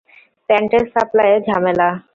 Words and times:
প্যান্টের 0.49 0.83
সাপ্লাইয়ে 0.93 1.37
ঝামেলা! 1.47 1.89